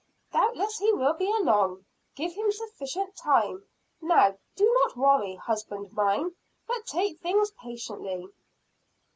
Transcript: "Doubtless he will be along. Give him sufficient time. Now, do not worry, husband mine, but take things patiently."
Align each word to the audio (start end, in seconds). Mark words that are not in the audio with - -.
"Doubtless 0.33 0.79
he 0.79 0.91
will 0.93 1.13
be 1.13 1.31
along. 1.31 1.85
Give 2.15 2.33
him 2.33 2.51
sufficient 2.51 3.15
time. 3.15 3.67
Now, 4.01 4.35
do 4.55 4.75
not 4.79 4.97
worry, 4.97 5.35
husband 5.35 5.93
mine, 5.93 6.33
but 6.65 6.87
take 6.87 7.19
things 7.19 7.51
patiently." 7.51 8.25